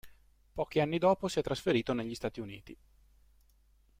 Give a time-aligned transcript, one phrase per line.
[0.53, 2.75] Pochi anni dopo si è trasferito negli Stati Uniti.